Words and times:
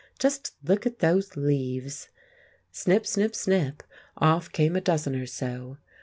Just 0.17 0.55
look 0.63 0.87
at 0.87 0.97
these 0.97 1.37
leaves!" 1.37 2.09
Snip, 2.71 3.05
snip, 3.05 3.35
snip! 3.35 3.83
Off 4.17 4.51
came 4.51 4.75
a 4.75 4.81
dozen 4.81 5.15
or 5.15 5.27
so. 5.27 5.77